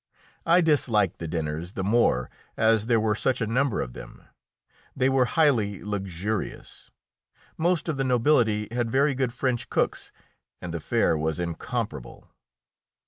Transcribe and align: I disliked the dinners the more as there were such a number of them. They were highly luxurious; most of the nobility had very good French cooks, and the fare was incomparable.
I 0.47 0.61
disliked 0.61 1.19
the 1.19 1.27
dinners 1.27 1.73
the 1.73 1.83
more 1.83 2.31
as 2.57 2.87
there 2.87 2.99
were 2.99 3.13
such 3.13 3.39
a 3.39 3.45
number 3.45 3.81
of 3.81 3.93
them. 3.93 4.23
They 4.95 5.09
were 5.09 5.25
highly 5.25 5.83
luxurious; 5.83 6.89
most 7.55 7.87
of 7.87 7.97
the 7.97 8.03
nobility 8.03 8.67
had 8.71 8.89
very 8.89 9.13
good 9.13 9.31
French 9.31 9.69
cooks, 9.69 10.11
and 10.59 10.73
the 10.73 10.79
fare 10.79 11.15
was 11.15 11.39
incomparable. 11.39 12.31